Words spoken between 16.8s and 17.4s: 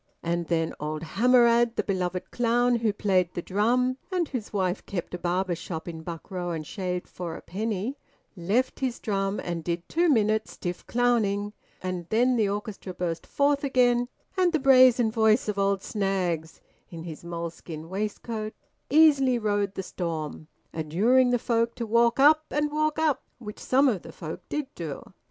(in his